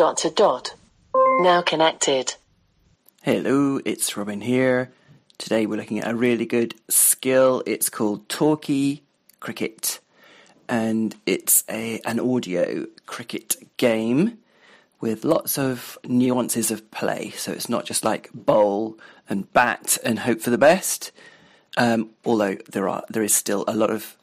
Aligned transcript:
dot 0.00 0.16
to 0.16 0.30
dot. 0.30 0.72
Now 1.40 1.60
connected. 1.60 2.34
Hello, 3.22 3.82
it's 3.84 4.16
Robin 4.16 4.40
here. 4.40 4.90
Today 5.36 5.66
we're 5.66 5.76
looking 5.76 5.98
at 5.98 6.10
a 6.10 6.14
really 6.14 6.46
good 6.46 6.74
skill. 6.88 7.62
It's 7.66 7.90
called 7.90 8.26
Talkie 8.26 9.02
Cricket, 9.40 10.00
and 10.70 11.14
it's 11.26 11.64
a 11.68 12.00
an 12.06 12.18
audio 12.18 12.86
cricket 13.04 13.56
game 13.76 14.38
with 15.02 15.22
lots 15.22 15.58
of 15.58 15.98
nuances 16.06 16.70
of 16.70 16.90
play. 16.90 17.32
So 17.36 17.52
it's 17.52 17.68
not 17.68 17.84
just 17.84 18.02
like 18.02 18.30
bowl 18.32 18.98
and 19.28 19.52
bat 19.52 19.98
and 20.02 20.20
hope 20.20 20.40
for 20.40 20.48
the 20.48 20.56
best. 20.56 21.12
Um, 21.76 22.08
although 22.24 22.56
there 22.72 22.88
are 22.88 23.04
there 23.10 23.22
is 23.22 23.34
still 23.34 23.64
a 23.68 23.76
lot 23.76 23.90
of 23.90 24.16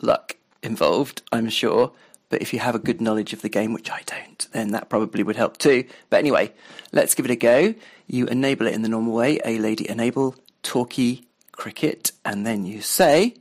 luck 0.00 0.34
involved, 0.64 1.22
I'm 1.30 1.48
sure. 1.48 1.92
But 2.32 2.40
if 2.40 2.54
you 2.54 2.60
have 2.60 2.74
a 2.74 2.78
good 2.78 3.02
knowledge 3.02 3.34
of 3.34 3.42
the 3.42 3.50
game, 3.50 3.74
which 3.74 3.90
I 3.90 4.00
don't, 4.06 4.48
then 4.52 4.70
that 4.70 4.88
probably 4.88 5.22
would 5.22 5.36
help 5.36 5.58
too. 5.58 5.84
But 6.08 6.20
anyway, 6.20 6.50
let's 6.90 7.14
give 7.14 7.26
it 7.26 7.30
a 7.30 7.36
go. 7.36 7.74
You 8.06 8.26
enable 8.26 8.66
it 8.66 8.72
in 8.72 8.80
the 8.80 8.88
normal 8.88 9.12
way. 9.12 9.38
A 9.44 9.58
lady 9.58 9.86
enable 9.86 10.36
Talkie 10.62 11.28
Cricket, 11.52 12.12
and 12.24 12.46
then 12.46 12.64
you 12.64 12.80
say, 12.80 13.34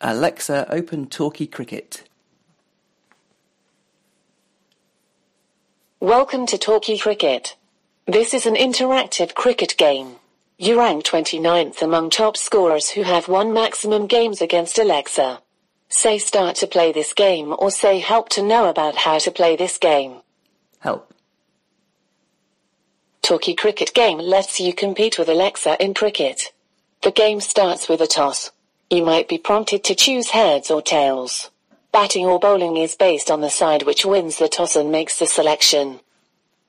Alexa, 0.00 0.66
open 0.72 1.08
Talkie 1.08 1.46
Cricket. 1.46 2.04
Welcome 6.00 6.46
to 6.46 6.56
Talkie 6.56 6.96
Cricket. 6.96 7.54
This 8.06 8.32
is 8.32 8.46
an 8.46 8.54
interactive 8.54 9.34
cricket 9.34 9.76
game. 9.76 10.16
You 10.56 10.78
rank 10.78 11.04
29th 11.04 11.82
among 11.82 12.08
top 12.08 12.38
scorers 12.38 12.88
who 12.88 13.02
have 13.02 13.28
won 13.28 13.52
maximum 13.52 14.06
games 14.06 14.40
against 14.40 14.78
Alexa. 14.78 15.42
Say 15.88 16.18
start 16.18 16.56
to 16.56 16.66
play 16.66 16.92
this 16.92 17.12
game 17.12 17.54
or 17.58 17.70
say 17.70 18.00
help 18.00 18.28
to 18.30 18.42
know 18.42 18.68
about 18.68 18.96
how 18.96 19.18
to 19.18 19.30
play 19.30 19.56
this 19.56 19.78
game. 19.78 20.16
Help. 20.80 21.12
Talkie 23.22 23.54
Cricket 23.54 23.92
game 23.94 24.18
lets 24.18 24.60
you 24.60 24.72
compete 24.72 25.18
with 25.18 25.28
Alexa 25.28 25.82
in 25.82 25.94
cricket. 25.94 26.52
The 27.02 27.10
game 27.10 27.40
starts 27.40 27.88
with 27.88 28.00
a 28.00 28.06
toss. 28.06 28.50
You 28.90 29.04
might 29.04 29.28
be 29.28 29.38
prompted 29.38 29.82
to 29.84 29.94
choose 29.94 30.30
heads 30.30 30.70
or 30.70 30.82
tails. 30.82 31.50
Batting 31.92 32.26
or 32.26 32.38
bowling 32.38 32.76
is 32.76 32.94
based 32.94 33.30
on 33.30 33.40
the 33.40 33.50
side 33.50 33.82
which 33.82 34.04
wins 34.04 34.38
the 34.38 34.48
toss 34.48 34.76
and 34.76 34.92
makes 34.92 35.18
the 35.18 35.26
selection. 35.26 36.00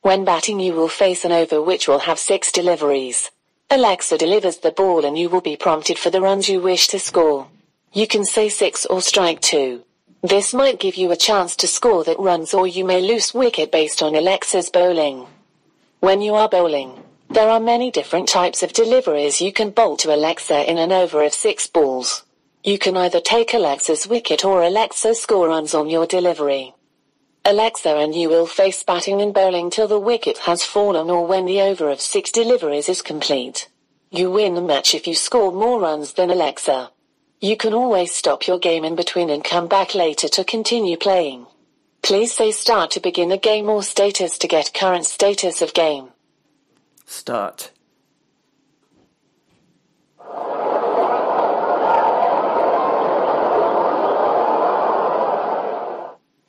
When 0.02 0.26
batting 0.26 0.60
you 0.60 0.74
will 0.74 0.88
face 0.88 1.26
an 1.26 1.32
over 1.32 1.62
which 1.62 1.88
will 1.88 2.00
have 2.00 2.18
six 2.18 2.52
deliveries. 2.52 3.30
Alexa 3.70 4.18
delivers 4.18 4.58
the 4.58 4.72
ball 4.72 5.06
and 5.06 5.18
you 5.18 5.28
will 5.28 5.42
be 5.42 5.58
prompted 5.58 6.00
for 6.00 6.10
the 6.10 6.22
runs 6.22 6.48
you 6.48 6.62
wish 6.62 6.88
to 6.88 7.00
score. 7.00 7.48
You 7.94 8.06
can 8.06 8.26
say 8.26 8.50
six 8.50 8.86
or 8.86 9.02
strike 9.02 9.42
two. 9.42 9.84
This 10.22 10.54
might 10.54 10.80
give 10.80 10.96
you 10.96 11.12
a 11.12 11.16
chance 11.16 11.56
to 11.58 11.68
score 11.68 12.04
that 12.04 12.20
runs 12.20 12.54
or 12.54 12.68
you 12.68 12.84
may 12.84 13.02
lose 13.02 13.34
wicket 13.34 13.72
based 13.72 14.04
on 14.04 14.16
Alexa's 14.16 14.70
bowling. 14.70 15.28
When 16.00 16.22
you 16.22 16.36
are 16.36 16.50
bowling, 16.50 17.04
there 17.30 17.50
are 17.50 17.60
many 17.60 17.92
different 17.92 18.28
types 18.28 18.62
of 18.62 18.74
deliveries 18.74 19.42
you 19.42 19.54
can 19.54 19.70
bowl 19.70 19.96
to 19.98 20.14
Alexa 20.14 20.70
in 20.70 20.78
an 20.78 20.92
over 20.92 21.24
of 21.24 21.34
six 21.34 21.68
balls. 21.68 22.24
You 22.64 22.78
can 22.78 22.98
either 22.98 23.22
take 23.22 23.54
Alexa's 23.54 24.08
wicket 24.08 24.44
or 24.44 24.64
Alexa 24.64 25.16
score 25.16 25.48
runs 25.48 25.74
on 25.74 25.90
your 25.90 26.06
delivery. 26.06 26.74
Alexa 27.46 27.96
and 27.96 28.14
you 28.14 28.28
will 28.28 28.46
face 28.46 28.84
batting 28.84 29.22
and 29.22 29.34
bowling 29.34 29.70
till 29.70 29.88
the 29.88 30.00
wicket 30.00 30.40
has 30.40 30.64
fallen 30.64 31.10
or 31.10 31.26
when 31.26 31.46
the 31.46 31.62
over 31.62 31.90
of 31.90 32.02
six 32.02 32.32
deliveries 32.32 32.90
is 32.90 33.02
complete. 33.02 33.70
You 34.12 34.30
win 34.30 34.56
the 34.56 34.62
match 34.62 34.94
if 34.94 35.08
you 35.08 35.16
score 35.16 35.54
more 35.54 35.80
runs 35.80 36.14
than 36.14 36.30
Alexa. 36.30 36.92
You 37.40 37.56
can 37.56 37.72
always 37.72 38.16
stop 38.16 38.48
your 38.48 38.58
game 38.58 38.84
in 38.84 38.96
between 38.96 39.30
and 39.30 39.44
come 39.44 39.68
back 39.68 39.94
later 39.94 40.28
to 40.28 40.44
continue 40.44 40.98
playing. 40.98 41.46
Please 42.02 42.34
say 42.34 42.52
start 42.52 42.90
to 42.92 43.00
begin 43.00 43.32
a 43.32 43.38
game 43.38 43.70
or 43.70 43.84
status 43.84 44.40
to 44.40 44.48
get 44.48 44.74
current 44.74 45.06
status 45.06 45.62
of 45.62 45.76
game. 45.76 46.10
Start. 47.06 47.72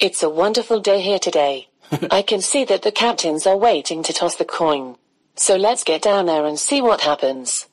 It's 0.00 0.22
a 0.22 0.30
wonderful 0.30 0.80
day 0.80 1.02
here 1.02 1.18
today. 1.18 1.68
I 2.10 2.22
can 2.22 2.40
see 2.40 2.64
that 2.64 2.80
the 2.80 2.92
captains 2.92 3.46
are 3.46 3.56
waiting 3.58 4.02
to 4.04 4.12
toss 4.14 4.36
the 4.36 4.46
coin. 4.46 4.96
So 5.34 5.56
let's 5.56 5.84
get 5.84 6.00
down 6.00 6.26
there 6.26 6.46
and 6.46 6.58
see 6.58 6.80
what 6.80 7.02
happens. 7.02 7.66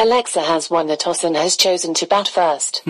Alexa 0.00 0.40
has 0.40 0.70
won 0.70 0.86
the 0.86 0.96
toss 0.96 1.24
and 1.24 1.36
has 1.36 1.58
chosen 1.58 1.92
to 1.92 2.06
bat 2.06 2.26
first. 2.26 2.82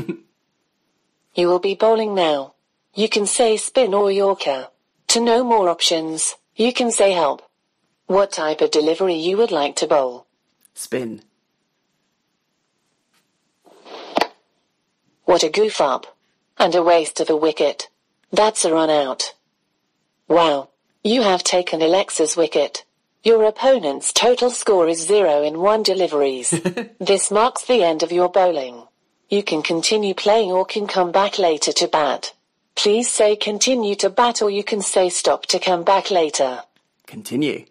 you 1.35 1.49
will 1.49 1.59
be 1.59 1.75
bowling 1.75 2.15
now. 2.15 2.55
You 2.95 3.09
can 3.09 3.27
say 3.27 3.57
spin 3.57 3.95
or 3.95 4.13
Yorker. 4.13 4.69
To 5.09 5.21
know 5.21 5.43
more 5.43 5.69
options, 5.69 6.37
you 6.55 6.73
can 6.73 6.93
say 6.93 7.11
help. 7.11 7.43
What 8.07 8.31
type 8.31 8.61
of 8.61 8.71
delivery 8.71 9.17
you 9.17 9.37
would 9.39 9.51
like 9.51 9.75
to 9.77 9.89
bowl? 9.89 10.27
Spin. 10.75 11.23
What 15.25 15.43
a 15.43 15.49
goof 15.49 15.81
up. 15.81 16.17
And 16.59 16.77
a 16.77 16.83
waste 16.83 17.19
of 17.19 17.29
a 17.29 17.35
wicket. 17.35 17.89
That's 18.31 18.65
a 18.65 18.73
run 18.73 18.89
out. 18.89 19.35
Wow. 20.29 20.69
You 21.03 21.23
have 21.23 21.43
taken 21.43 21.83
Alexa's 21.83 22.37
wicket. 22.37 22.85
Your 23.23 23.45
opponent's 23.45 24.15
total 24.15 24.51
score 24.51 24.89
is 24.89 25.07
zero 25.07 25.43
in 25.43 25.61
one 25.61 25.83
deliveries. 25.83 26.51
this 26.99 27.31
marks 27.31 27.67
the 27.67 27.83
end 27.83 28.03
of 28.03 28.11
your 28.11 28.31
bowling. 28.31 28.85
You 29.29 29.43
can 29.43 29.63
continue 29.63 30.15
playing 30.15 30.51
or 30.51 30.65
can 30.65 30.87
come 30.87 31.13
back 31.13 31.39
later 31.39 31.71
to 31.73 31.87
bat. 31.87 32.33
Please 32.77 33.11
say 33.11 33.37
continue 33.37 33.95
to 33.97 34.09
bat 34.09 34.41
or 34.41 34.49
you 34.49 34.65
can 34.65 34.81
say 34.81 35.11
stop 35.11 35.45
to 35.47 35.59
come 35.59 35.85
back 35.85 36.11
later. 36.11 36.63
Continue. 37.07 37.67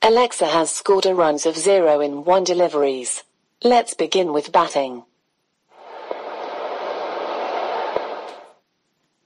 Alexa 0.00 0.46
has 0.46 0.70
scored 0.70 1.04
a 1.04 1.14
runs 1.14 1.44
of 1.44 1.54
zero 1.54 2.00
in 2.00 2.24
one 2.24 2.44
deliveries. 2.44 3.24
Let's 3.62 3.92
begin 3.92 4.32
with 4.32 4.52
batting. 4.52 5.04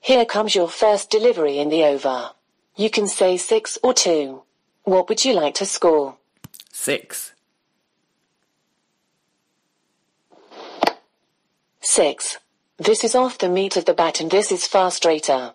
Here 0.00 0.24
comes 0.24 0.56
your 0.56 0.68
first 0.68 1.08
delivery 1.08 1.58
in 1.58 1.68
the 1.68 1.84
over. 1.84 2.30
You 2.78 2.88
can 2.90 3.08
say 3.08 3.36
six 3.36 3.76
or 3.82 3.92
two. 3.92 4.42
What 4.84 5.08
would 5.08 5.24
you 5.24 5.34
like 5.34 5.54
to 5.54 5.66
score? 5.66 6.16
Six. 6.70 7.32
Six. 11.80 12.38
This 12.78 13.02
is 13.02 13.16
off 13.16 13.38
the 13.38 13.48
meat 13.48 13.76
of 13.76 13.84
the 13.84 13.94
bat 13.94 14.20
and 14.20 14.30
this 14.30 14.52
is 14.52 14.68
far 14.68 14.92
straighter. 14.92 15.54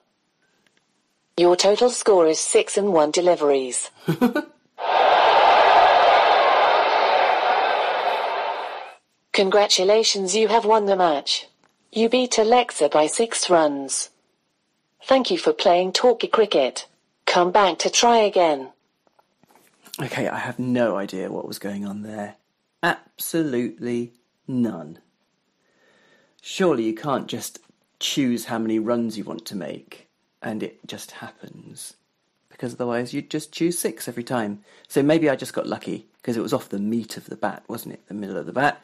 Your 1.38 1.56
total 1.56 1.90
score 1.90 2.28
is 2.28 2.42
six 2.42 2.76
and 2.78 2.92
one 2.92 3.12
deliveries. 3.12 3.90
Congratulations, 9.32 10.36
you 10.36 10.50
have 10.50 10.66
won 10.66 10.88
the 10.88 10.98
match. 10.98 11.48
You 11.90 12.10
beat 12.10 12.38
Alexa 12.38 12.90
by 12.90 13.08
six 13.08 13.50
runs. 13.50 14.10
Thank 15.06 15.32
you 15.32 15.38
for 15.38 15.54
playing 15.54 15.94
Talkie 15.94 16.28
Cricket. 16.28 16.86
Come 17.34 17.52
back 17.52 17.80
to 17.80 17.90
try 17.90 18.18
again. 18.18 18.70
Okay, 20.00 20.28
I 20.28 20.38
have 20.38 20.60
no 20.60 20.98
idea 20.98 21.32
what 21.32 21.48
was 21.48 21.58
going 21.58 21.84
on 21.84 22.04
there. 22.04 22.36
Absolutely 22.84 24.14
none. 24.48 25.00
Surely 26.44 26.84
you 26.84 26.94
can't 26.94 27.26
just 27.26 27.58
choose 28.00 28.46
how 28.46 28.60
many 28.60 28.78
runs 28.78 29.18
you 29.18 29.24
want 29.24 29.48
to 29.48 29.56
make 29.56 30.10
and 30.44 30.62
it 30.62 30.86
just 30.86 31.10
happens. 31.10 31.96
Because 32.50 32.76
otherwise 32.76 33.16
you'd 33.16 33.32
just 33.32 33.52
choose 33.52 33.80
six 33.80 34.08
every 34.08 34.24
time. 34.24 34.64
So 34.88 35.02
maybe 35.02 35.28
I 35.28 35.36
just 35.36 35.54
got 35.54 35.66
lucky 35.66 36.06
because 36.18 36.38
it 36.38 36.44
was 36.44 36.54
off 36.54 36.70
the 36.70 36.78
meat 36.78 37.18
of 37.18 37.26
the 37.26 37.36
bat, 37.36 37.64
wasn't 37.68 37.96
it? 37.96 38.08
The 38.08 38.14
middle 38.14 38.38
of 38.38 38.46
the 38.46 38.54
bat. 38.54 38.80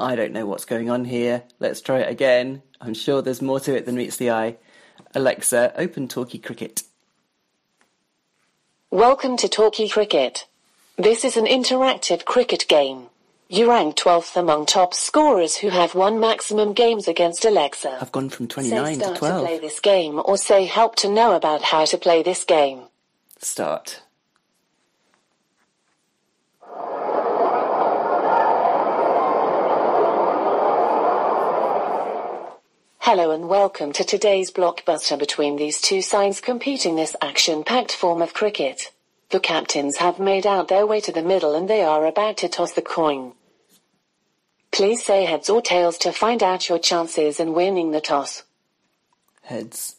I 0.00 0.16
don't 0.16 0.32
know 0.32 0.46
what's 0.46 0.64
going 0.64 0.90
on 0.90 1.04
here. 1.04 1.44
Let's 1.60 1.80
try 1.80 2.00
it 2.00 2.10
again. 2.10 2.60
I'm 2.80 2.94
sure 2.94 3.22
there's 3.22 3.40
more 3.40 3.60
to 3.60 3.76
it 3.76 3.86
than 3.86 3.94
meets 3.94 4.16
the 4.16 4.32
eye. 4.32 4.56
Alexa, 5.14 5.72
open 5.76 6.08
Talkie 6.08 6.40
Cricket. 6.40 6.82
Welcome 8.94 9.36
to 9.38 9.48
Talkie 9.48 9.88
Cricket. 9.88 10.46
This 10.96 11.24
is 11.24 11.36
an 11.36 11.46
interactive 11.46 12.24
cricket 12.24 12.64
game. 12.68 13.08
You 13.48 13.68
rank 13.68 13.96
12th 13.96 14.36
among 14.36 14.66
top 14.66 14.94
scorers 14.94 15.56
who 15.56 15.70
have 15.70 15.96
won 15.96 16.20
maximum 16.20 16.74
games 16.74 17.08
against 17.08 17.44
Alexa. 17.44 17.98
I've 18.00 18.12
gone 18.12 18.28
from 18.28 18.46
29 18.46 18.70
Say 18.70 19.00
29 19.00 19.00
start 19.00 19.14
to 19.14 19.18
12. 19.18 19.46
play 19.46 19.58
this 19.58 19.80
game 19.80 20.22
or 20.24 20.36
say 20.36 20.66
help 20.66 20.94
to 20.94 21.08
know 21.08 21.34
about 21.34 21.62
how 21.62 21.84
to 21.86 21.98
play 21.98 22.22
this 22.22 22.44
game. 22.44 22.82
Start. 23.40 24.00
Hello 33.04 33.32
and 33.32 33.50
welcome 33.50 33.92
to 33.92 34.02
today's 34.02 34.50
blockbuster 34.50 35.18
between 35.18 35.56
these 35.56 35.78
two 35.78 36.00
sides 36.00 36.40
competing 36.40 36.96
this 36.96 37.14
action-packed 37.20 37.92
form 37.92 38.22
of 38.22 38.32
cricket. 38.32 38.92
The 39.28 39.40
captains 39.40 39.98
have 39.98 40.18
made 40.18 40.46
out 40.46 40.68
their 40.68 40.86
way 40.86 41.02
to 41.02 41.12
the 41.12 41.22
middle 41.22 41.54
and 41.54 41.68
they 41.68 41.82
are 41.82 42.06
about 42.06 42.38
to 42.38 42.48
toss 42.48 42.72
the 42.72 42.80
coin. 42.80 43.34
Please 44.72 45.04
say 45.04 45.26
heads 45.26 45.50
or 45.50 45.60
tails 45.60 45.98
to 45.98 46.12
find 46.12 46.42
out 46.42 46.70
your 46.70 46.78
chances 46.78 47.38
in 47.38 47.52
winning 47.52 47.90
the 47.90 48.00
toss. 48.00 48.44
Heads. 49.42 49.96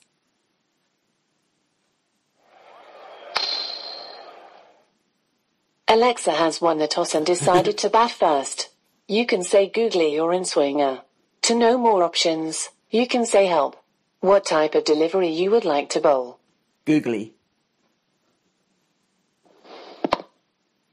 Alexa 5.87 6.31
has 6.31 6.59
won 6.59 6.79
the 6.79 6.87
toss 6.87 7.13
and 7.13 7.23
decided 7.23 7.77
to 7.77 7.89
bat 7.97 8.09
first. 8.09 8.69
You 9.07 9.27
can 9.27 9.43
say 9.43 9.69
googly 9.69 10.17
or 10.17 10.33
in-swinger. 10.33 11.01
To 11.43 11.53
know 11.53 11.77
more 11.77 12.01
options, 12.01 12.69
you 12.95 13.05
can 13.05 13.25
say 13.25 13.45
help. 13.45 13.75
What 14.21 14.45
type 14.45 14.73
of 14.73 14.85
delivery 14.85 15.27
you 15.27 15.51
would 15.51 15.65
like 15.65 15.89
to 15.89 15.99
bowl. 15.99 16.39
Googly. 16.85 17.33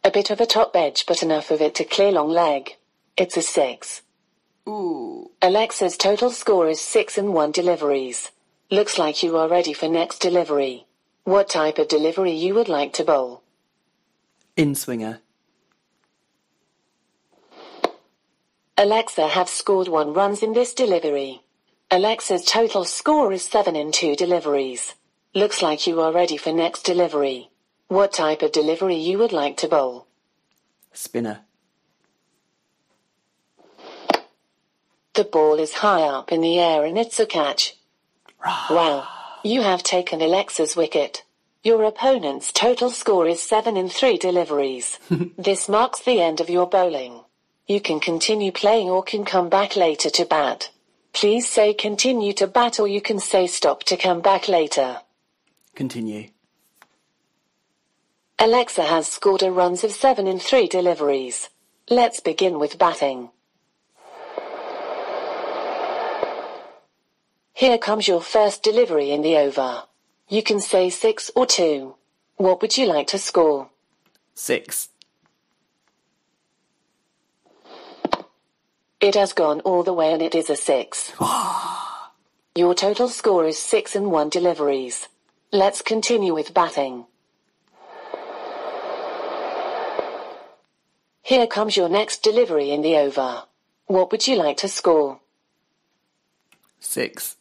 A 0.03 0.11
bit 0.11 0.31
of 0.31 0.41
a 0.41 0.47
top 0.47 0.75
edge 0.75 1.07
but 1.07 1.23
enough 1.23 1.53
of 1.53 1.61
it 1.61 1.77
to 1.77 1.85
clear 1.85 2.11
long 2.11 2.29
leg. 2.29 2.77
It's 3.17 3.37
a 3.37 3.43
6. 3.43 4.03
Ooh. 4.69 5.31
Alexa's 5.41 5.97
total 5.97 6.31
score 6.31 6.69
is 6.69 6.81
6 6.81 7.19
and 7.19 7.33
1 7.33 7.53
deliveries. 7.53 8.33
Looks 8.69 8.99
like 8.99 9.23
you 9.23 9.37
are 9.37 9.49
ready 9.49 9.73
for 9.73 9.89
next 9.89 10.19
delivery. 10.19 10.87
What 11.23 11.49
type 11.49 11.79
of 11.79 11.87
delivery 11.87 12.33
you 12.33 12.55
would 12.57 12.69
like 12.69 12.93
to 12.95 13.05
bowl. 13.05 13.43
In 14.57 14.75
swinger. 14.75 15.21
Alexa 18.77 19.29
have 19.29 19.49
scored 19.49 19.87
1 19.87 20.13
runs 20.13 20.43
in 20.43 20.53
this 20.53 20.75
delivery. 20.75 21.43
Alexa's 21.94 22.47
total 22.47 22.87
score 22.87 23.35
is 23.35 23.44
7 23.44 23.77
in 23.77 23.93
2 23.93 24.17
deliveries. 24.17 24.94
Looks 25.35 25.61
like 25.61 25.87
you 25.87 26.00
are 26.00 26.11
ready 26.11 26.39
for 26.39 26.50
next 26.50 26.87
delivery. 26.87 27.50
What 27.89 28.15
type 28.15 28.41
of 28.41 28.50
delivery 28.50 28.97
you 28.97 29.19
would 29.19 29.31
like 29.31 29.59
to 29.59 29.69
bowl. 29.69 30.06
Spinner. 30.94 31.41
The 35.12 35.25
ball 35.25 35.59
is 35.59 35.75
high 35.85 36.00
up 36.00 36.33
in 36.33 36.41
the 36.41 36.59
air 36.59 36.87
and 36.87 36.97
it's 36.97 37.21
a 37.21 37.27
catch. 37.27 37.77
Wow. 38.43 39.06
You 39.44 39.61
have 39.61 39.83
taken 39.83 40.23
Alexa's 40.23 40.75
wicket. 40.75 41.25
Your 41.62 41.83
opponent's 41.85 42.53
total 42.53 42.89
score 42.89 43.29
is 43.29 43.43
7 43.43 43.77
in 43.77 43.91
3 43.91 44.17
deliveries. 44.17 44.99
this 45.37 45.69
marks 45.69 46.00
the 46.00 46.23
end 46.23 46.41
of 46.41 46.49
your 46.49 46.67
bowling. 46.67 47.21
You 47.67 47.83
can 47.83 48.00
continue 48.00 48.50
playing 48.50 48.89
or 48.89 49.03
can 49.03 49.27
come 49.27 49.50
back 49.50 49.77
later 49.77 50.09
to 50.09 50.25
bat. 50.25 50.71
Please 51.12 51.49
say 51.49 51.75
continue 51.75 52.32
to 52.35 52.47
bat 52.47 52.81
or 52.81 52.88
you 52.88 53.00
can 53.00 53.19
say 53.19 53.47
stop 53.47 53.85
to 53.85 53.97
come 53.97 54.20
back 54.20 54.49
later. 54.49 55.00
Continue. 55.75 56.29
Alexa 58.38 58.82
has 58.82 59.06
scored 59.06 59.43
a 59.43 59.50
runs 59.50 59.85
of 59.85 59.93
7 59.93 60.26
in 60.26 60.38
3 60.38 60.67
deliveries. 60.67 61.49
Let's 61.88 62.20
begin 62.20 62.59
with 62.59 62.79
batting. 62.79 63.31
Here 67.55 67.79
comes 67.79 68.08
your 68.08 68.20
first 68.20 68.62
delivery 68.62 69.11
in 69.11 69.23
the 69.23 69.37
over. 69.37 69.85
You 70.29 70.43
can 70.43 70.61
say 70.61 70.91
6 70.91 71.31
or 71.37 71.47
2. 71.47 71.94
What 72.37 72.61
would 72.62 72.76
you 72.76 72.87
like 72.87 73.06
to 73.08 73.19
score? 73.19 73.69
Six. 74.35 74.88
It 79.03 79.17
has 79.17 79.33
gone 79.33 79.61
all 79.63 79.83
the 79.83 79.93
way 79.93 80.13
and 80.13 80.23
it 80.23 80.33
is 80.33 80.49
a 80.49 80.55
6. 80.55 81.13
Your 82.55 82.73
total 82.73 83.09
score 83.09 83.45
is 83.45 83.59
6 83.59 83.97
and 83.97 84.13
1 84.13 84.29
deliveries. 84.29 85.09
Let's 85.51 85.83
continue 85.83 86.33
with 86.33 86.55
batting. 86.55 87.07
Here 91.25 91.49
comes 91.49 91.77
your 91.77 91.89
next 91.89 92.23
delivery 92.23 92.71
in 92.71 92.83
the 92.83 92.97
over. 92.97 93.43
What 93.87 94.13
would 94.13 94.29
you 94.29 94.37
like 94.37 94.59
to 94.59 94.69
score? 94.69 95.21
Six. 96.79 97.37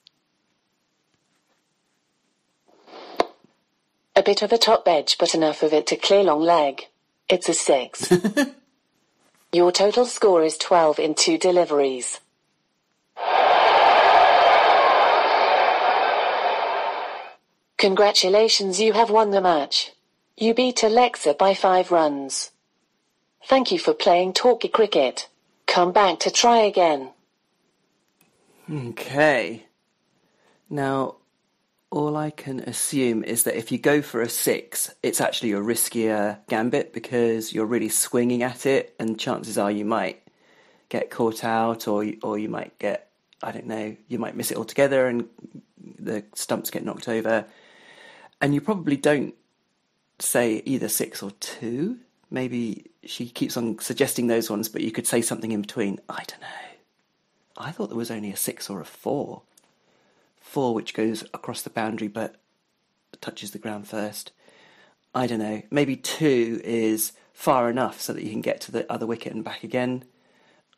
A 4.15 4.23
bit 4.23 4.41
of 4.41 4.51
a 4.51 4.57
top 4.57 4.87
edge 4.87 5.17
but 5.19 5.35
enough 5.35 5.61
of 5.61 5.73
it 5.73 5.85
to 5.87 5.95
clear 5.95 6.23
long 6.23 6.41
leg. 6.41 6.87
It's 7.29 7.49
a 7.49 7.53
6. 7.53 8.11
Your 9.53 9.73
total 9.73 10.05
score 10.05 10.43
is 10.43 10.57
12 10.57 10.97
in 10.97 11.13
2 11.13 11.37
deliveries. 11.37 12.21
Congratulations, 17.77 18.79
you 18.79 18.93
have 18.93 19.09
won 19.09 19.31
the 19.31 19.41
match. 19.41 19.91
You 20.37 20.53
beat 20.53 20.83
Alexa 20.83 21.33
by 21.33 21.53
5 21.53 21.91
runs. 21.91 22.51
Thank 23.43 23.73
you 23.73 23.79
for 23.79 23.93
playing 23.93 24.33
talkie 24.33 24.69
cricket. 24.69 25.27
Come 25.67 25.91
back 25.91 26.19
to 26.19 26.31
try 26.31 26.59
again. 26.59 27.09
Okay. 28.71 29.65
Now, 30.69 31.15
all 31.91 32.15
I 32.15 32.29
can 32.29 32.61
assume 32.61 33.23
is 33.23 33.43
that 33.43 33.57
if 33.57 33.71
you 33.71 33.77
go 33.77 34.01
for 34.01 34.21
a 34.21 34.29
six, 34.29 34.95
it's 35.03 35.19
actually 35.19 35.51
a 35.51 35.57
riskier 35.59 36.37
gambit 36.47 36.93
because 36.93 37.53
you're 37.53 37.65
really 37.65 37.89
swinging 37.89 38.43
at 38.43 38.65
it, 38.65 38.95
and 38.97 39.19
chances 39.19 39.57
are 39.57 39.69
you 39.69 39.85
might 39.85 40.23
get 40.89 41.11
caught 41.11 41.43
out, 41.43 41.87
or 41.87 42.05
or 42.23 42.39
you 42.39 42.49
might 42.49 42.79
get 42.79 43.09
I 43.43 43.51
don't 43.51 43.67
know, 43.67 43.95
you 44.07 44.19
might 44.19 44.35
miss 44.35 44.51
it 44.51 44.57
altogether, 44.57 45.07
and 45.07 45.27
the 45.99 46.23
stumps 46.33 46.69
get 46.69 46.85
knocked 46.85 47.09
over, 47.09 47.45
and 48.39 48.53
you 48.53 48.61
probably 48.61 48.95
don't 48.95 49.35
say 50.19 50.61
either 50.65 50.87
six 50.87 51.21
or 51.21 51.31
two. 51.39 51.97
Maybe 52.29 52.89
she 53.03 53.27
keeps 53.27 53.57
on 53.57 53.79
suggesting 53.79 54.27
those 54.27 54.49
ones, 54.49 54.69
but 54.69 54.81
you 54.81 54.91
could 54.91 55.07
say 55.07 55.21
something 55.21 55.51
in 55.51 55.61
between. 55.61 55.99
I 56.07 56.23
don't 56.25 56.41
know. 56.41 56.47
I 57.57 57.71
thought 57.71 57.87
there 57.87 57.97
was 57.97 58.11
only 58.11 58.31
a 58.31 58.37
six 58.37 58.69
or 58.69 58.79
a 58.79 58.85
four. 58.85 59.41
Four 60.41 60.73
which 60.73 60.93
goes 60.93 61.23
across 61.33 61.61
the 61.61 61.69
boundary 61.69 62.09
but 62.09 62.35
touches 63.21 63.51
the 63.51 63.59
ground 63.59 63.87
first. 63.87 64.31
I 65.13 65.27
don't 65.27 65.39
know. 65.39 65.61
Maybe 65.69 65.95
two 65.95 66.59
is 66.63 67.13
far 67.33 67.69
enough 67.69 68.01
so 68.01 68.13
that 68.13 68.23
you 68.23 68.31
can 68.31 68.41
get 68.41 68.59
to 68.61 68.71
the 68.71 68.91
other 68.91 69.05
wicket 69.05 69.33
and 69.33 69.43
back 69.43 69.63
again. 69.63 70.03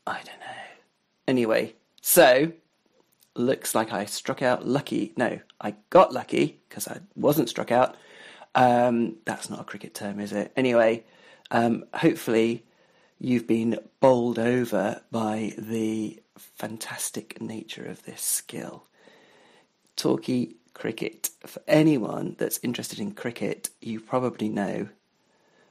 I 0.05 0.17
don't 0.17 0.39
know. 0.39 0.63
Anyway, 1.27 1.75
so 2.01 2.51
looks 3.35 3.73
like 3.73 3.91
I 3.91 4.05
struck 4.05 4.41
out 4.41 4.67
lucky. 4.67 5.13
No, 5.17 5.39
I 5.59 5.75
got 5.89 6.13
lucky 6.13 6.61
because 6.67 6.87
I 6.87 6.99
wasn't 7.15 7.49
struck 7.49 7.71
out. 7.71 7.95
Um, 8.55 9.17
that's 9.25 9.49
not 9.49 9.61
a 9.61 9.63
cricket 9.63 9.93
term, 9.93 10.19
is 10.19 10.31
it? 10.31 10.51
Anyway, 10.55 11.05
um, 11.49 11.85
hopefully 11.93 12.63
you've 13.19 13.47
been 13.47 13.79
bowled 13.99 14.37
over 14.37 15.01
by 15.11 15.53
the 15.57 16.21
fantastic 16.37 17.41
nature 17.41 17.85
of 17.85 18.03
this 18.03 18.21
skill. 18.21 18.87
Talkie 19.95 20.57
cricket. 20.73 21.29
For 21.45 21.61
anyone 21.67 22.35
that's 22.37 22.59
interested 22.63 22.99
in 22.99 23.11
cricket, 23.11 23.69
you 23.81 23.99
probably 23.99 24.49
know 24.49 24.89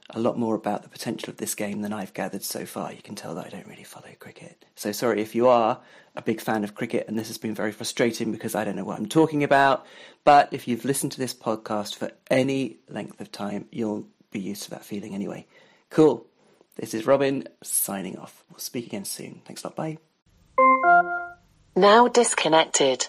a 0.09 0.19
lot 0.19 0.37
more 0.37 0.55
about 0.55 0.83
the 0.83 0.89
potential 0.89 1.29
of 1.29 1.37
this 1.37 1.55
game 1.55 1.81
than 1.81 1.93
I've 1.93 2.13
gathered 2.13 2.43
so 2.43 2.65
far. 2.65 2.91
You 2.91 3.01
can 3.01 3.15
tell 3.15 3.35
that 3.35 3.45
I 3.45 3.49
don't 3.49 3.67
really 3.67 3.83
follow 3.83 4.09
cricket. 4.19 4.65
So 4.75 4.91
sorry 4.91 5.21
if 5.21 5.33
you 5.33 5.47
are 5.47 5.79
a 6.15 6.21
big 6.21 6.41
fan 6.41 6.63
of 6.63 6.75
cricket 6.75 7.07
and 7.07 7.17
this 7.17 7.27
has 7.27 7.37
been 7.37 7.55
very 7.55 7.71
frustrating 7.71 8.31
because 8.31 8.53
I 8.53 8.63
don't 8.63 8.75
know 8.75 8.83
what 8.83 8.99
I'm 8.99 9.07
talking 9.07 9.43
about. 9.43 9.85
But 10.23 10.49
if 10.51 10.67
you've 10.67 10.85
listened 10.85 11.13
to 11.13 11.19
this 11.19 11.33
podcast 11.33 11.95
for 11.95 12.11
any 12.29 12.77
length 12.89 13.19
of 13.21 13.31
time, 13.31 13.67
you'll 13.71 14.07
be 14.31 14.39
used 14.39 14.63
to 14.63 14.69
that 14.71 14.85
feeling 14.85 15.15
anyway. 15.15 15.47
Cool. 15.89 16.25
This 16.75 16.93
is 16.93 17.05
Robin 17.05 17.47
signing 17.63 18.17
off. 18.17 18.43
We'll 18.49 18.59
speak 18.59 18.87
again 18.87 19.05
soon. 19.05 19.41
Thanks 19.45 19.63
a 19.63 19.67
lot. 19.67 19.75
Bye. 19.75 19.97
Now 21.75 22.07
disconnected. 22.07 23.07